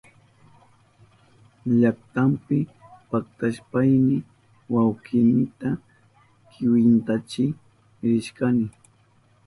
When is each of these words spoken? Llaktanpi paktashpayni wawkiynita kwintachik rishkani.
Llaktanpi 1.79 2.57
paktashpayni 3.09 4.15
wawkiynita 4.73 5.69
kwintachik 6.51 7.55
rishkani. 8.07 8.65